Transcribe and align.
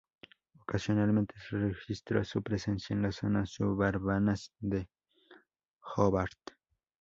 Ocasionalmente 0.63 1.35
se 1.47 1.59
registra 1.59 2.23
su 2.23 2.41
presencia 2.41 2.95
en 2.95 3.03
las 3.03 3.17
zonas 3.17 3.51
suburbanas 3.51 4.51
de 4.59 4.89
Hobart. 5.95 6.39